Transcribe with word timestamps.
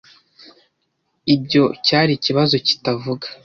Ibyo 1.35 1.63
cyari 1.85 2.11
ikibazo 2.15 2.55
kitavuga. 2.67 3.27